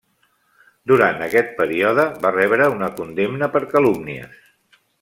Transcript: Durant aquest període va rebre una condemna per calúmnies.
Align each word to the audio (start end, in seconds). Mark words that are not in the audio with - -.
Durant 0.91 1.19
aquest 1.25 1.51
període 1.59 2.05
va 2.23 2.31
rebre 2.37 2.71
una 2.79 2.89
condemna 3.01 3.51
per 3.57 3.63
calúmnies. 3.75 4.43